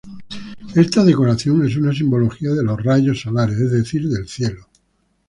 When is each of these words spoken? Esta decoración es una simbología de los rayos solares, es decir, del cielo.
Esta 0.73 1.03
decoración 1.05 1.63
es 1.63 1.77
una 1.77 1.93
simbología 1.93 2.49
de 2.55 2.63
los 2.63 2.81
rayos 2.83 3.21
solares, 3.21 3.59
es 3.59 3.69
decir, 3.69 4.09
del 4.09 4.27
cielo. 4.27 4.65